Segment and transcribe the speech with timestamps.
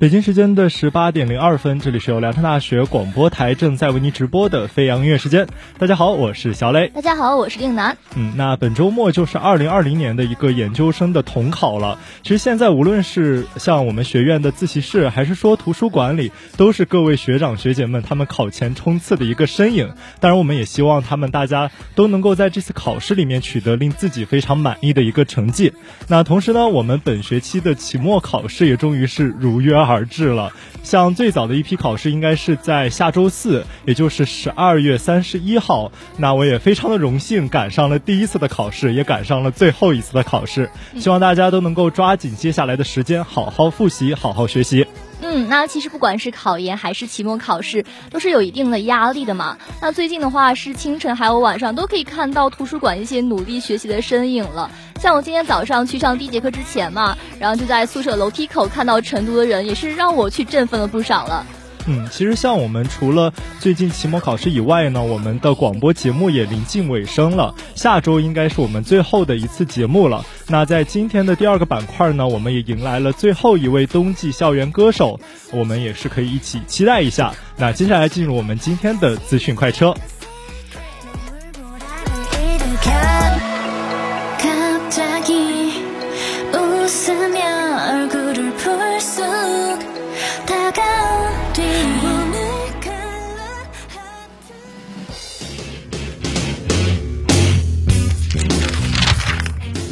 [0.00, 5.46] 北京时间的十八点零二分，这里是由聊城大学广播台正在为您直播的飞扬音乐时间。
[5.76, 6.88] 大家好，我是小磊。
[6.88, 7.98] 大家好，我是令南。
[8.16, 11.98] 嗯，那本周末就是二零二零年的一个研究生的统考了。
[12.22, 19.92] 其实现在无论是像我们学院的自习室，还是说图书馆里，都是各位学长学姐们他们考前冲刺的一个身影。
[20.18, 25.74] 当然，我们也希望他们大家都能够在这次考试里面取得令自己非常满意的一个成绩。
[26.08, 30.52] 那同时呢，我们本学期的期末考试也终于是如约而至了。
[30.82, 35.92] 像最早的一批考试应该是在下周四，也就是十二月三十一号。
[36.16, 40.70] 那我也非常的荣幸赶上了第一次的考试，也赶上了最后一次的考试。
[40.96, 44.86] 希望大家都能够抓紧接下来的时间，好好复习，好好学习。
[45.32, 49.56] 嗯，那其实不管是考研还是期末考试，都是有一定的压力的嘛。
[49.80, 54.68] 那最近的话是清晨还有晚上都可以看到图书馆一些努力学习的身影了。
[54.98, 61.46] 像我今天早上去上第一节课之前嘛，然后就在宿舍楼梯口看到成都的人，也是让我去振奋了不少了。
[61.86, 67.54] 嗯，其实像我们除了最近期末考试以外呢，我们的广播节目也临近尾声了。
[67.74, 70.24] 下周应该是我们最后的一次节目了。
[70.46, 75.18] 那在今天的第二个板块呢，我们也迎来了最后一位冬季校园歌手，
[75.52, 77.34] 我们也是可以一起期待一下。
[77.56, 79.94] 那接下来进入我们今天的资讯快车。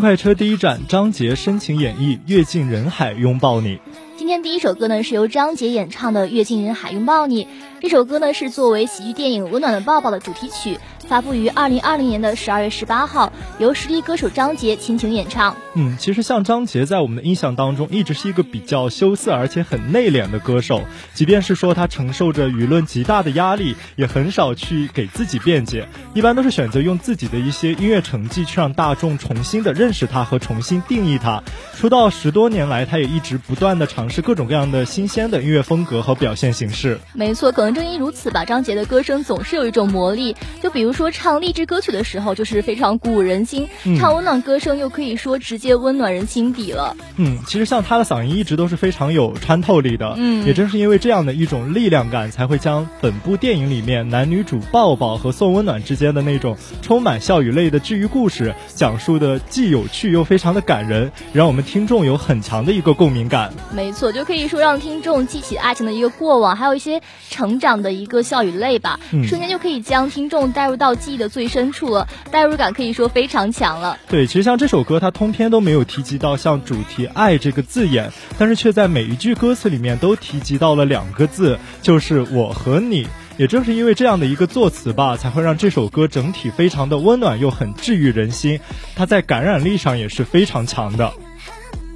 [0.00, 3.76] 快车第一站，张杰深情演绎《阅尽人海拥抱你》。
[4.16, 7.44] 今天第一首歌呢是由张杰演唱的《阅尽人海拥抱你》，
[7.80, 10.78] 这首歌呢是作为喜剧电影《温暖的抱抱》的主题曲，
[11.08, 15.56] 发布于二零二零年的十二月十八号，由实力歌手张杰倾情演唱。
[15.74, 20.82] 嗯，其实像张杰在我们的印象当中，一直是一个比较羞涩而且很内敛的歌手。
[21.12, 31.42] 即便是说他承受着舆论极大的压力，也很少去给自己辩解，一般都是选择用自己的一些音乐成绩去让大众重新的认识他和重新定义他。
[31.76, 36.98] 出道十多年来，他也一直不断的尝试各种各样的新鲜的音乐风格和表现形式。
[37.12, 40.36] 没错，可能正因如此吧，张杰的歌声总是有一种魔力。
[40.62, 43.66] 就比如说唱励志歌曲的时候，就是非常鼓舞人心；
[43.98, 46.96] 唱温暖歌声又可以说直接温暖人心底了。
[47.16, 50.14] 嗯，其实像他的嗓音一直都是非常有穿透力的。
[50.16, 63.52] 嗯，也正是因为这样的一种力量感，才会将本部电影里面男女主抱抱和送温暖之间的那种充满笑与泪的治愈故事，讲述的既有趣又非常的感人，让我们听众有很强的一个共鸣感。
[63.72, 67.00] 没错，就可以说让听众记起爱情的一个过往，还有一些
[67.30, 73.96] 成长的一个笑与泪吧，瞬间就可以将听众带入到记忆的最深处了，代入感可以说非常强了。
[74.08, 83.06] 对，其实像这首歌，它通篇都没有提及到像主题“爱”这个字眼，但是却在每一句歌词里面都提及到了两个字，就是“我和你”。
[83.36, 88.60] 也正是因为这样的一个作词吧，才会让这首歌整体非常的温暖又很治愈人心，
[88.94, 91.12] 它在感染力上也是非常强的。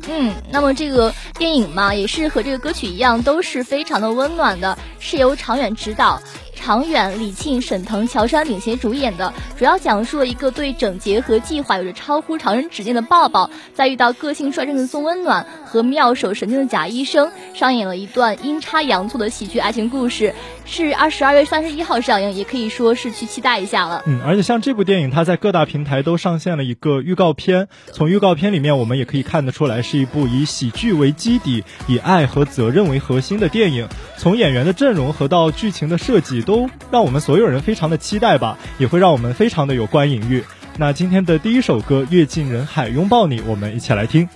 [0.07, 6.21] 嗯，那么这个电影嘛，也是和这个歌曲一样，都是非常的温暖的，是由常远执导。
[6.55, 20.35] 常远、李沁、沈腾、乔杉领衔主演的，主要讲述了一个对整洁和计划有着超乎常人指见的抱抱，在遇到个性率真的宋温暖和妙手神经的贾医生，上演了一段阴差阳错的喜剧爱情故事。
[20.71, 24.03] 是二十二月三十一号上映，也可以说是去期待一下了。
[24.07, 27.69] 嗯，而且像这部电影，它在各大平台都上线了一个预告片。
[27.91, 33.89] 从预告片里面，我们也可以看得出来，是一部以喜剧为基底、以爱和责任为核心的电影。
[34.19, 40.45] 从演员的阵容和到剧情的设计，都让我们所有人非常的期待吧，也会让我们非常的有观影欲。
[40.77, 44.29] 那今天的第一首歌《阅尽人海拥抱你》，我们一起来听。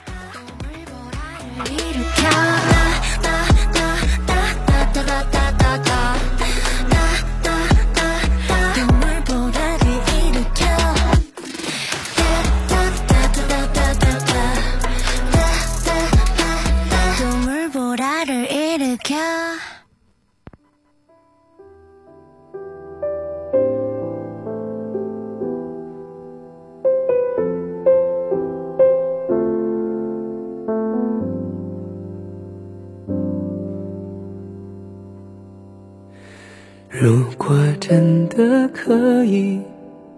[38.84, 39.60] 可以，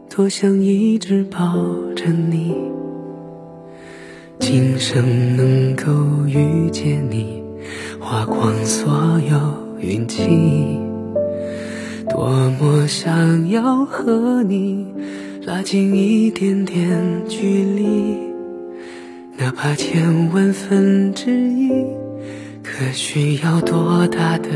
[0.08, 1.38] 多想一直抱
[1.94, 2.55] 着你，
[4.40, 5.93] 今生能够
[6.26, 7.43] 遇见你，
[8.00, 9.38] 花光所有
[9.78, 10.81] 运气。
[12.08, 12.26] 多
[12.58, 14.87] 么想要和你
[15.44, 16.88] 拉近一点点
[17.28, 18.16] 距离，
[19.37, 21.69] 哪怕千万分之一，
[22.62, 24.49] 可需要多大的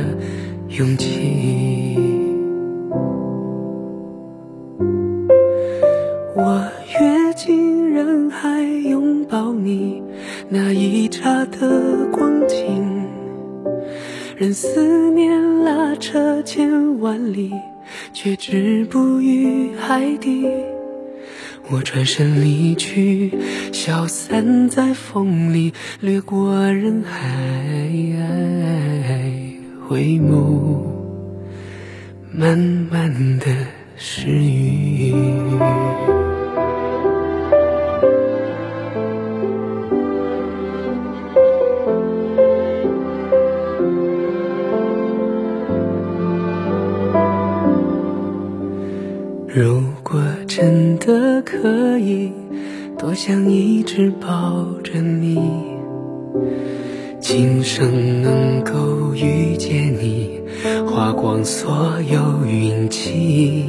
[0.71, 2.08] 勇气？
[9.53, 10.03] 你，
[10.49, 13.07] 那一刹的光景，
[14.37, 17.53] 任思念拉扯千万里，
[18.13, 20.47] 却止步于海底。
[21.71, 23.31] 我转身离去，
[23.73, 27.21] 消散在风里，掠过人海，
[29.87, 30.83] 回眸，
[32.33, 33.47] 慢慢的
[33.97, 35.13] 失语。
[49.59, 52.31] 如果真的可以，
[52.97, 55.37] 多想一直抱着你，
[57.19, 60.41] 今生能够遇见你，
[60.87, 63.65] 花光所有运气。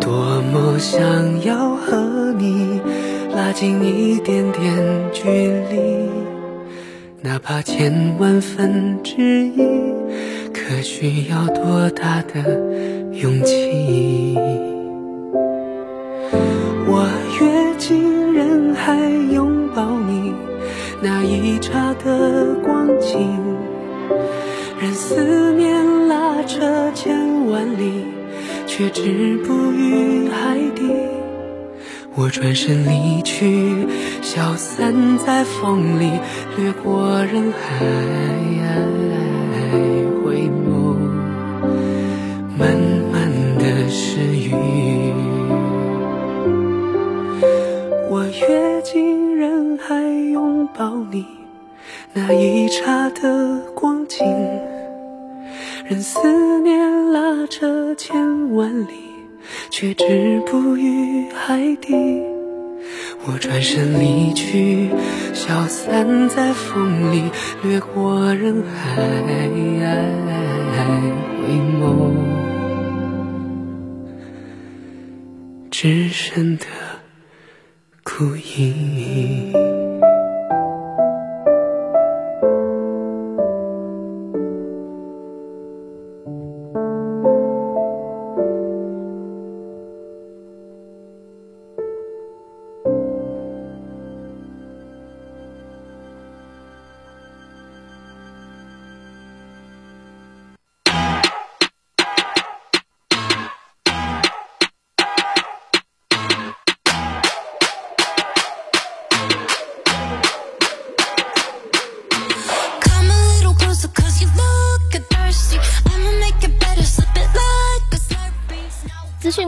[0.00, 1.00] 多么想
[1.44, 2.80] 要和你
[3.36, 4.76] 拉近一点点
[5.12, 5.28] 距
[5.70, 6.10] 离，
[7.22, 9.56] 哪怕千万分之一，
[10.52, 13.07] 可需要多大的？
[13.20, 14.36] 勇气，
[16.86, 17.04] 我
[17.40, 18.96] 跃进人海
[19.32, 20.32] 拥抱你，
[21.02, 23.36] 那一刹的光景，
[24.80, 28.04] 任思念拉扯千万里，
[28.68, 30.88] 却止步于海底。
[32.14, 33.84] 我转身离去，
[34.22, 36.08] 消散在风里，
[36.56, 38.97] 掠过人海。
[48.10, 49.94] 我跃进人海，
[50.32, 51.24] 拥抱你
[52.12, 54.24] 那一刹的光景，
[55.86, 58.94] 任思念拉扯千万里，
[59.70, 61.94] 却止步于海底。
[63.26, 64.88] 我转身离去，
[65.34, 67.30] 消散在风里，
[67.62, 69.28] 掠过人海。
[71.48, 72.37] 回眸，
[75.80, 76.64] 只剩的
[78.02, 79.67] 孤影。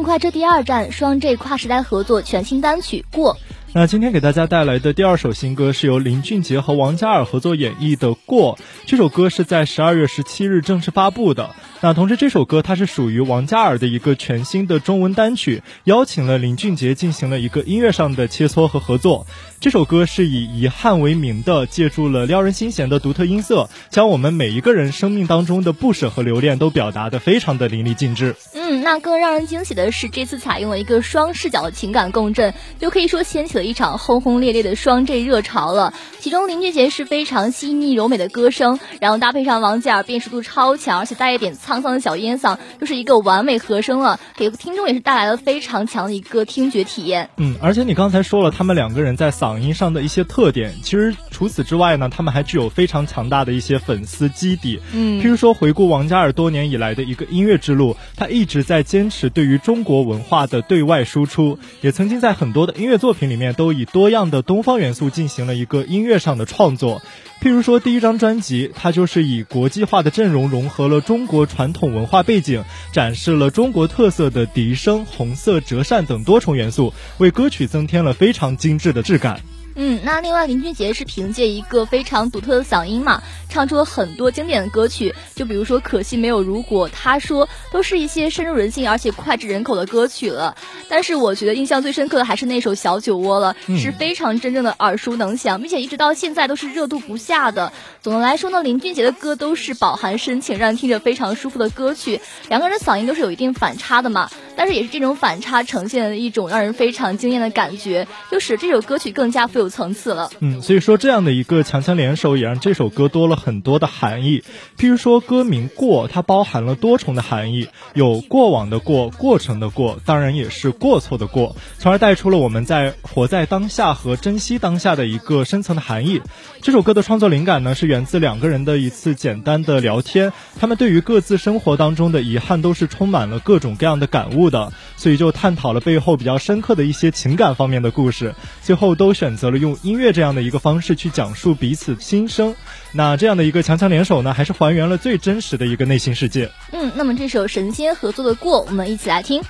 [0.03, 3.35] 快车第二站，双 J 跨时代合作全新单曲《过》。
[3.73, 11.51] 那今天给大家带来的第二首新歌是由林俊杰和王嘉尔合作演绎的《过》，这首歌是在十二月十七日正式发布的。
[11.83, 19.27] 那同时这首歌它是属于王嘉尔的一个全新的中文单曲，邀请了林俊杰进行了一个音乐上的切磋和合作。
[19.61, 28.35] 这首歌是以遗憾为名的，借助了撩人心弦的独特音色，将我们每一个人生命当中的不舍和留恋都表达得非常的淋漓尽致。
[28.55, 35.95] 嗯，那更让人惊喜的是，这次采用了一个双视角的情感共振，就可以说掀起了一场轰轰烈烈的双 J 热潮了。
[36.19, 38.70] 其中林俊杰是非常细腻柔美的歌声，
[39.01, 47.31] 然后搭配上王嘉尔辨识度超强，而且带一点沧桑的小烟嗓，就是一个完美和声了，给听众也是带来了非常强的一个听觉体验。
[47.37, 54.81] 嗯，而且你刚才说了他们两个人在嗓音上的一些特点，其实除此之外呢，他们还具有非常强大的一些粉丝基底。
[54.93, 67.03] 嗯譬如说回顾王嘉尔多年以来的一个音乐之路，他一直在坚持对于中国文化的对外输出，也曾经在很多的音乐作品里面都以多样的东方元素进行了一个音乐上的创作。
[67.41, 79.41] 譬如说第一张专辑，它就是以国际化的阵容融合了中国传统文化背景，展示了中国特色的笛声、红色、折扇等多重元素，为歌曲增添了非常精致的质感。
[79.83, 90.55] 嗯，那另外林俊杰是凭借一个非常独特的嗓音嘛，唱出了很多经典的歌曲，就比如说《可惜没有如果》，他说都是一些深入人心而且脍炙人口的歌曲了。
[90.91, 97.73] 但是我觉得印象最深刻的还是那首《小酒窝》了，嗯是非常真正的耳熟能详，并且一直到现在都是热度不下的。
[98.03, 102.21] 总的来说呢，林俊杰的歌都是饱含深情，让人听着非常舒服的歌曲。
[102.51, 110.29] 两个人的嗓音都是有一定反差的嘛，但是也是这种反差呈现了一种让人非常惊艳的感觉，就使这首歌曲更加富有层次了。
[110.41, 114.45] 嗯，所以说这样的一个强强联手，也让这首歌多了很多的含义。
[114.77, 126.21] 譬如说歌名“过”，它包含了多重的含义，有过往的过、过程的过，当然也是过错的过，从而带出了我们在活在当下和珍惜当下的一个深层的含义。
[126.61, 142.55] 这首歌的创作灵感呢，是源自两个人的一次简单的聊天，他们对于各自生活当中的遗憾都是充满了各种各样的感悟的，所以就探讨了背后比较深刻的一些情感方面的故事，最后都选择了用音乐这样的一个方式去讲述彼此心声。
[142.93, 146.51] 那这样的一个强强联手呢，还是还原了最真实的一个内心世界。
[146.73, 149.41] 嗯，那么这首神仙合作的《过》，我们一起来听。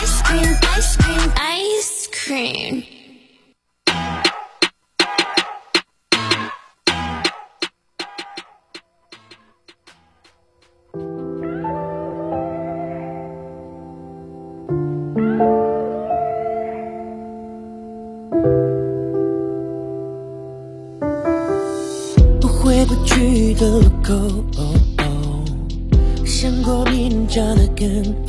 [0.00, 2.84] Ice cream, ice cream, ice cream.
[24.08, 24.42] “的路
[24.96, 25.04] 口，
[26.24, 28.27] 想过明天的更。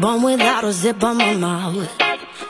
[0.00, 1.88] Born without a zip on my mouth.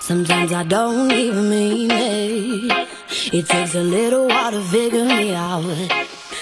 [0.01, 2.89] Sometimes I don't even mean it.
[3.33, 5.65] It takes a little while to figure me out.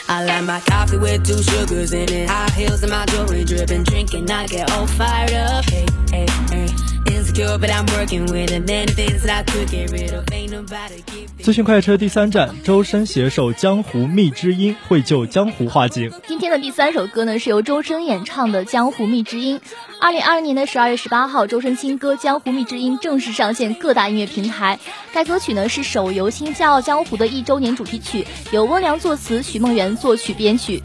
[0.09, 2.29] I like my coffee with two sugars in it.
[2.29, 3.85] High heels and my jewelry dripping.
[3.85, 5.65] Drinking, I get all fired up.
[5.65, 6.96] Hey, hey, hey.
[7.37, 8.67] But I'm working with it.
[8.67, 10.25] Many things that I could get rid of.
[10.33, 16.11] Ain't nobody keep 资讯快车第三站，周深携手江湖觅知音，绘就江湖画境。
[16.27, 19.59] 今天的第三首歌呢，是由周深演唱的《江湖觅知音》。
[20.01, 24.79] 二零二二年的十二月十八号，周深新歌《江湖觅知音》正式上线各大音乐平台。
[25.13, 30.83] 该歌曲呢是手游《新笑傲江湖》的一周年主题曲，由温良作词，徐梦圆作曲编曲。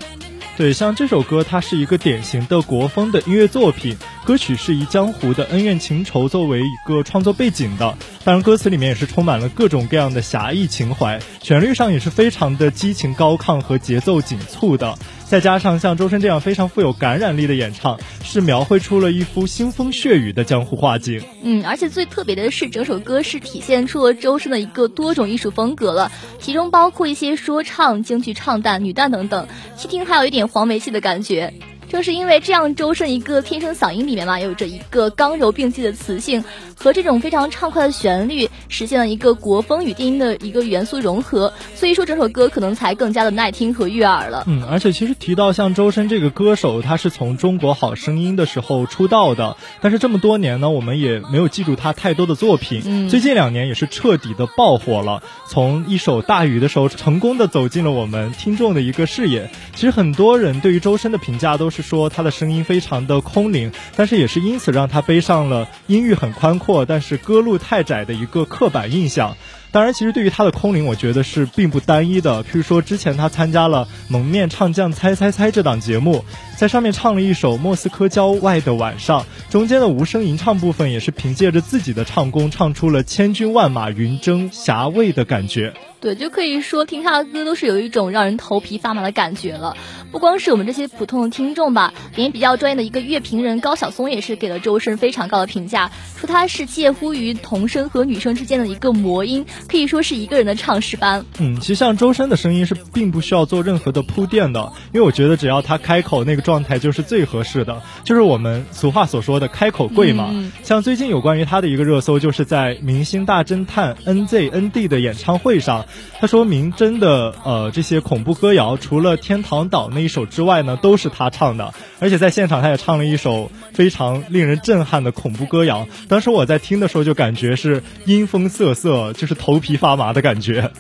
[0.62, 3.98] 对，像这首歌，它是一个典型的国风的音乐作品。
[4.24, 15.00] 歌曲是以江湖的恩怨情仇作为一个创作背景的，当然歌词里面也是充满了各种各样的侠义情怀，旋律上也是非常的激情高亢和节奏紧促的。
[15.32, 21.22] 再加上像周深这样非常富有感染力的演唱，是描绘出了一幅腥风血雨的江湖画景。
[21.42, 31.54] 嗯，而且最特别的是，整首歌是体现出了周深的一个多种艺术风格了，其中包括一些说唱、京剧唱旦、女旦等等，细听还有一点黄梅戏的感觉。
[31.92, 36.42] 正是因为这样，周深一个天生嗓音里面嘛，有着一个刚柔并济的磁性，
[36.74, 44.46] 和这种非常畅快的旋律，实现了一个国风与电音的一个元素融合，所以说整首歌可能才更加的耐听和悦耳了。
[44.48, 52.84] 嗯，而且其实提到像周深这个歌手，他是从中国好声音的时候出道的，但是这么多年呢，我们也没有记住他太多的作品。
[52.86, 59.52] 嗯最近两年也是彻底的爆火了，从一首《大雨》的时候，成功的走进了我们听众的一个视野。
[59.76, 69.36] 其实很多人对于周深的评价都是说他的声音非常的空灵，但是也是因此让他背上了音域很宽阔，但是歌路太窄的一个刻板印象。
[69.74, 72.44] 当然，其实对于他的空灵，我觉得是并不单一的。
[72.44, 76.26] 譬如说，之前他参加了《蒙面唱将猜猜猜》这档节目，
[76.58, 85.74] 在上面唱了一首《莫斯科郊外的晚上》，中间的无声吟唱部分也是凭借着自己的唱功，唱出了千军万马云蒸霞蔚的感觉。
[86.02, 89.78] 对，就可以说听他的歌都是有一种让人头皮发麻的感觉了。
[90.12, 101.24] 不光是我们这些普通的听众吧，连比较专业的一个乐评人高晓松也是给了周深非常高的评价，说他是介乎于童声和女声之间的一个魔音，可以说是一个人的唱诗班。
[101.40, 110.30] 嗯，其实像周深的声音是并不需要做任何的铺垫的，因为我觉得只要他开口那个状态就是最合适的，就是我们俗话所说的开口跪嘛。
[110.32, 115.86] 嗯像最近有关于他的一个热搜，就是在明星大侦探 NZND 的演唱会上，
[116.20, 125.88] 他说明真的呃这些恐怖歌谣，除了天堂岛那一首之外呢，都是他唱的，而且在现场他也唱了一首非常令人震撼的恐怖歌谣。
[126.08, 130.72] 当时我在听的时候就感觉是阴风瑟瑟，就是头皮发麻的感觉。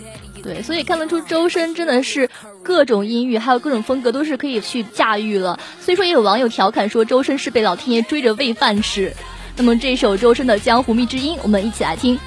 [0.44, 2.30] 对，所以看得出周深真的是
[2.64, 5.60] 各种音域还有各种风格都是可以去驾驭了。
[5.80, 9.14] 所以说也有网友调侃说周深是被老天爷追着喂饭吃。
[9.56, 12.18] 那么这首周深的《江湖秘之音》，我们一起来听。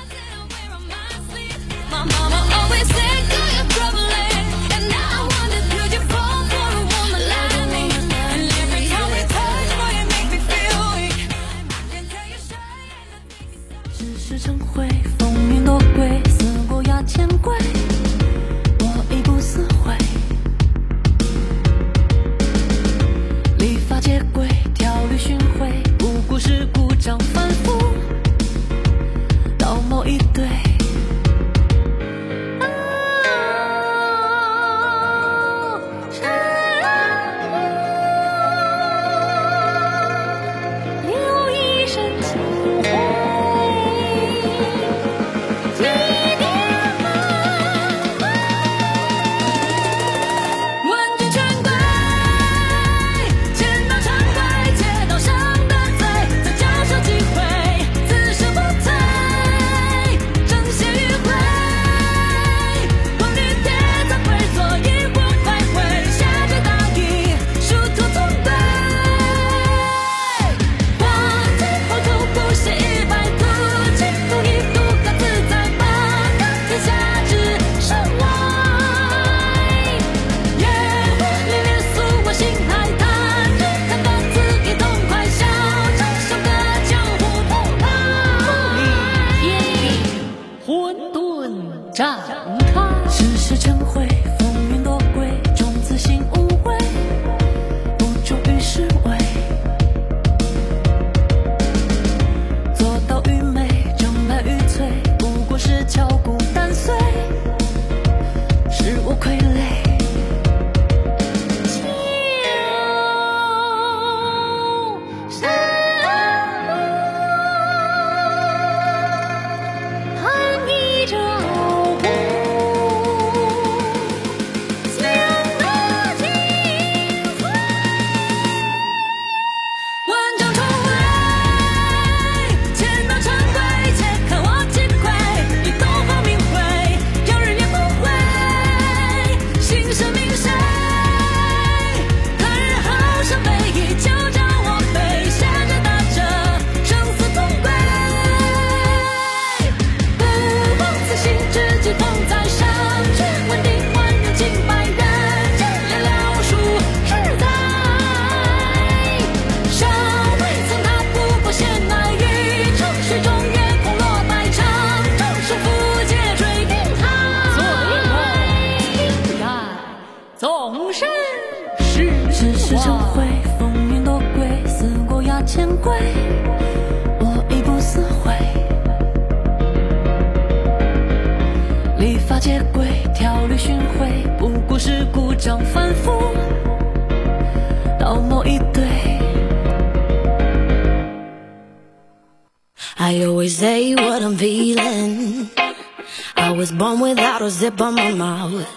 [197.33, 198.67] born without a zip on my mouth.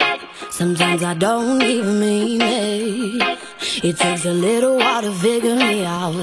[0.51, 3.39] Sometimes I don't even mean it.
[3.83, 6.15] It takes a little while to figure me out.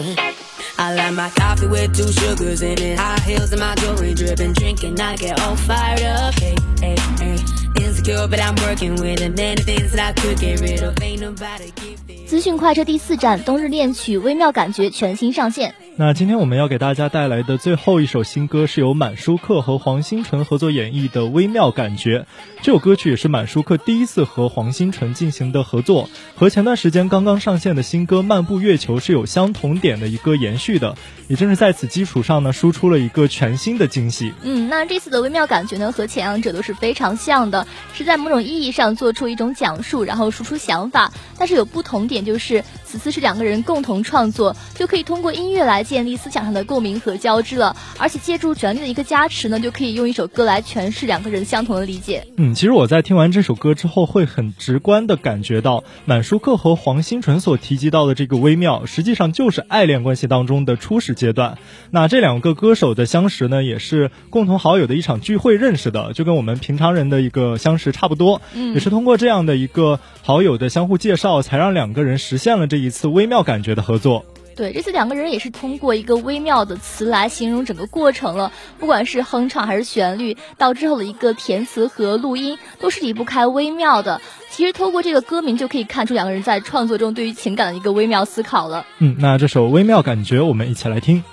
[0.78, 2.98] I like my coffee with two sugars in it.
[2.98, 4.54] High heels and my jewelry dripping.
[4.54, 6.34] Drinking, I get all fired up.
[6.36, 7.38] Hey, hey, hey.
[7.84, 9.36] Insecure, but I'm working with it.
[9.36, 11.02] Many things that I could get rid of.
[11.02, 12.28] Ain't nobody keep it.
[12.30, 15.74] 资讯快车第四站冬日恋曲微妙感觉全新上线。
[15.97, 22.19] 那今天我们要给大家带来的最后一首新歌，是由满舒克和黄新纯合作演绎的《微妙感觉》。
[22.63, 30.97] 这首歌曲也是满舒克第一次和黄新纯进行的合作，和前段时间刚刚上线的新歌《漫步月球》是有相同点的一个延续的。
[31.29, 34.35] 也正是在此基础上呢，输出了一个全新的惊喜。
[34.43, 41.13] 嗯，那这次的微妙感觉呢，和前两者都是非常像的，是在某种意义上做出一种讲述，然后输出想法。
[41.39, 47.77] 但是有不同点，就是此次是两个人共同创作，就可以通过音乐来建立思想上的共鸣和交织了。
[47.99, 52.27] 而且借助旋律的一个加持呢，就可以用一首歌来诠释两个人相同的理解。
[52.37, 61.59] 嗯，其实我在听完这首歌之后，会很直观的感觉到，满舒克和黄新纯所提及到的这个微妙，实际上就是爱恋关系当中的初始阶段。
[61.91, 68.41] 那这两个歌手的相识呢，也是共同好友的一场聚会认识的，就跟我们平常人的一个相识差不多。
[68.55, 74.25] 嗯也是通过这样的一个好友的相互介绍，才让两个人实现了这一次微妙感觉的合作。
[74.57, 84.21] 对，这次两个人也是通过一个微妙的词来形容整个过程了，不管是哼唱还是旋律，到之后的一个填词和录音，都是离不开微妙的。
[84.51, 88.87] 其实透过这个歌名就可以看出两个人在创作中对于情感的一个微妙思考了。
[89.01, 91.25] 嗯，那这首微妙感觉，我们一起来听。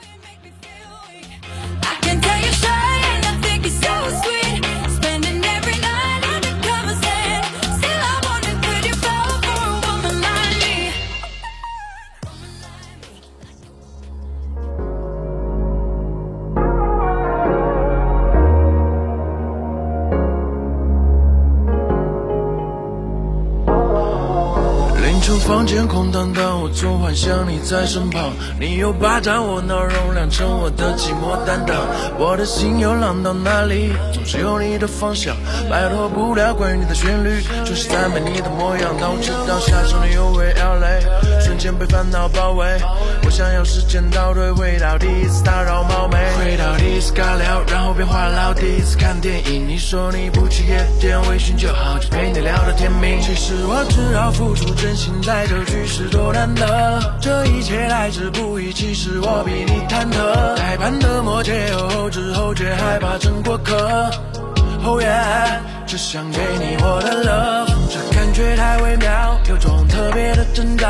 [25.39, 31.75] 房间空荡荡，我总幻想你在身旁，你又霸占我脑容量，成我的寂寞担当。
[32.17, 35.35] 我的心又浪到哪里，总是有你的方向，
[35.69, 38.91] 摆脱不了关于你的旋律，就是赞美你的模样。
[38.99, 42.65] 当我知道下手你又会 LA，瞬间被烦恼包围。
[43.23, 48.53] 我想要时间倒退，回到第一次打扰冒昧，回到第一次尬聊，然后变话痨。
[48.53, 53.21] 第一次看电影，你说你不去夜店，微醺就好，就陪你聊到天明。
[53.21, 56.99] 其实我只要付出真心，在这局势多难得。
[57.19, 60.55] 这一切来之不易，其实我比你忐忑。
[60.55, 64.09] 太盘的默契，又后知后觉，害怕成过客。
[64.83, 70.87] Oh yeah，只想给你我的 love，这感觉太微妙，有种特别的征兆，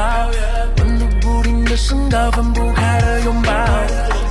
[0.77, 3.51] 温度不停的升高，分不开的拥抱，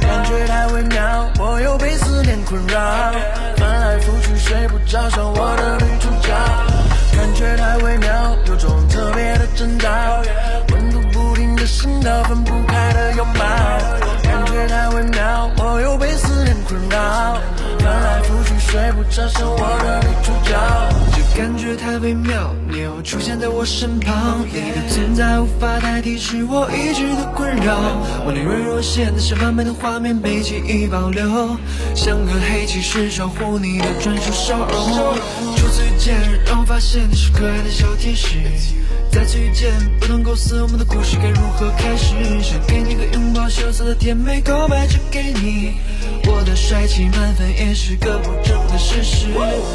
[0.00, 3.12] 感觉太微妙，我又被思念困扰，
[3.58, 6.32] 翻来覆去睡不着，像我的女主角，
[7.14, 9.88] 感觉太微妙，有种特别的征兆，
[10.72, 13.40] 温度不停的升高，分不开的拥抱，
[14.22, 17.36] 感觉太微妙，我又被思念困扰，
[17.80, 20.56] 翻来覆去睡不着，像我的女主角。
[21.10, 27.80] 这感觉太微妙，你又出现在我身旁，你的存在无法代替，是我一直的困扰。
[28.24, 31.26] 我宁愿若现在是完美的画面被记忆保留，
[31.96, 35.18] 像个黑骑士守护你的专属笑容。
[35.70, 38.36] 次遇见，让我发现你是可爱的小天使。
[39.10, 42.14] 再次遇见，不能构思我们的故事该如何开始。
[42.42, 45.74] 想给你个拥抱，羞涩的甜美告白只给你。
[46.26, 49.26] 我的帅气满分也是个不争的事实。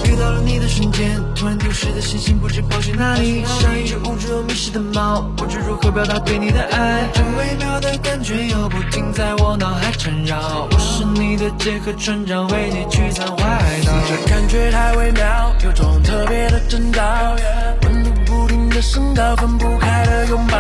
[0.06, 7.10] 遇到了你的瞬间，突然丢失的信心不知跑去哪里，像一只无助又迷失的猫，不知如何表达对你的爱。
[7.14, 13.92] 这微妙的感觉又不停在我脑海缠绕，我是你的杰克船长，为你驱散海岛。
[14.08, 17.02] 这感觉太微妙，有种特别的征兆，
[17.84, 20.58] 温度不停的升高，分不开的拥抱，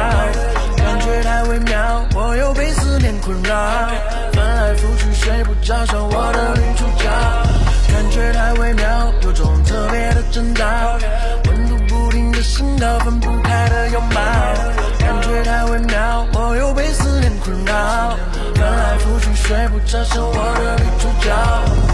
[0.78, 3.56] 感觉太微妙，我又被思念困扰，
[4.34, 7.10] 翻来覆去睡不着，像我的女主角，
[7.92, 10.66] 感觉太微妙，有种特别的征兆，
[11.46, 14.22] 温度不停的升高，分不开的拥抱，
[15.00, 18.18] 感觉太微妙，我又被思念困扰，
[18.56, 21.85] 翻来覆去睡不着，像我的女主角。